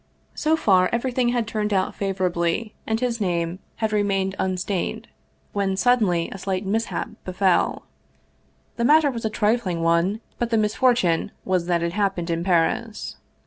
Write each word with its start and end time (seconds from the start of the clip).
So 0.33 0.55
far 0.57 0.89
everything 0.91 1.29
had 1.29 1.45
turned 1.47 1.71
out 1.71 1.93
favorably, 1.93 2.73
and 2.87 2.99
his 2.99 3.21
name" 3.21 3.59
had 3.83 3.93
remained 3.93 4.35
unstained," 4.39 5.09
when 5.53 5.77
suddenly 5.77 6.27
a 6.31 6.39
slight 6.39 6.65
mishap 6.65 7.09
befell. 7.23 7.83
The 8.77 8.83
matter 8.83 9.11
was 9.11 9.25
a 9.25 9.29
trifling 9.29 9.83
one, 9.83 10.21
but 10.39 10.49
the 10.49 10.57
misfortune 10.57 11.29
was 11.45 11.67
that 11.67 11.83
it 11.83 11.93
happened 11.93 12.31
in 12.31 12.43
Paris. 12.43 13.17